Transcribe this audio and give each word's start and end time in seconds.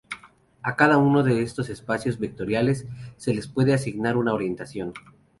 A 0.63 0.75
cada 0.75 0.97
uno 0.97 1.21
de 1.21 1.43
estos 1.43 1.69
espacios 1.69 2.17
vectoriales 2.17 2.87
se 3.17 3.35
le 3.35 3.41
puede 3.47 3.75
asignar 3.75 4.17
una 4.17 4.33
orientación. 4.33 4.93